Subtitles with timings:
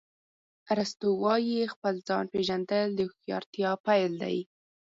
[0.73, 4.37] ارسطو وایي خپل ځان پېژندل د هوښیارتیا پیل دی.